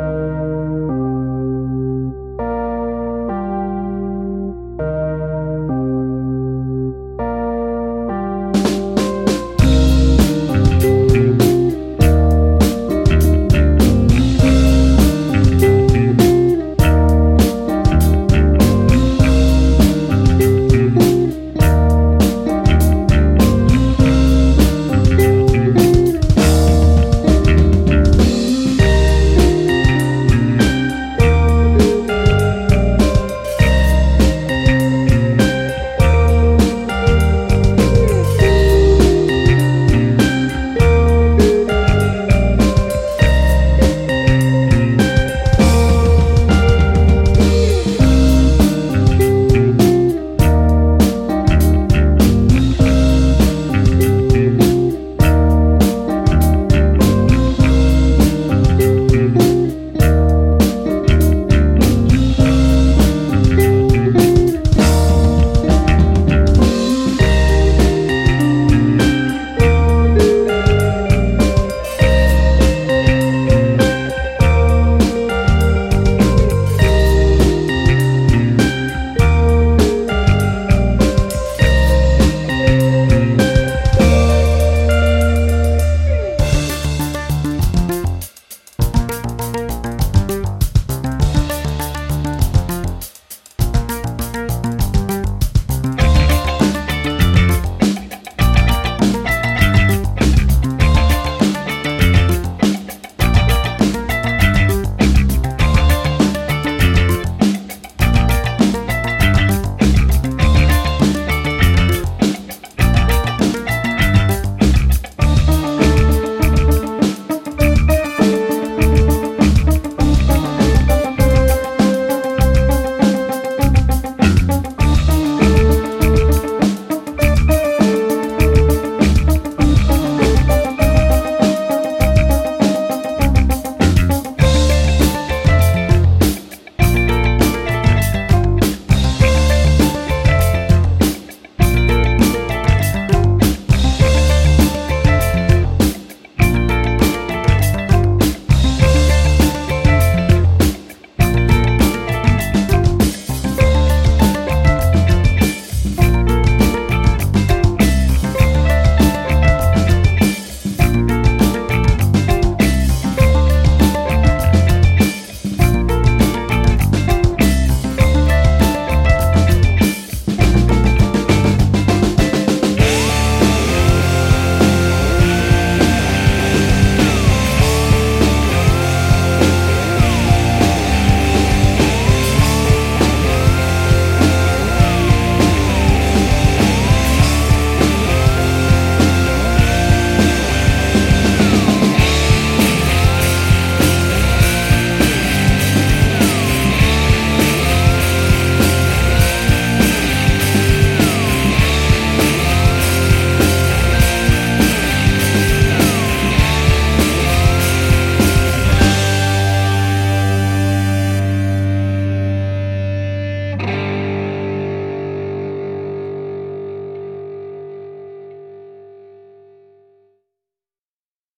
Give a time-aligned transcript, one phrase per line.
[0.00, 0.59] Música